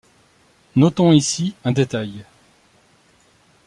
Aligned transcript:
Notons 0.75 1.11
ici 1.11 1.53
un 1.63 1.71
détail. 1.73 2.25